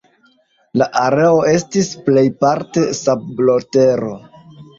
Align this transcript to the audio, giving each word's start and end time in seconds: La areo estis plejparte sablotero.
La 0.81 0.87
areo 1.01 1.35
estis 1.51 1.89
plejparte 2.07 2.87
sablotero. 3.01 4.11